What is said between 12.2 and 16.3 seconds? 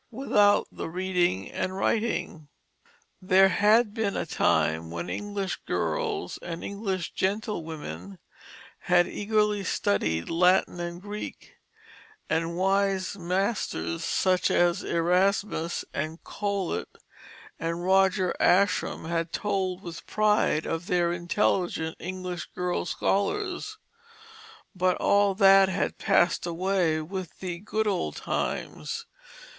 and wise masters, such as Erasmus and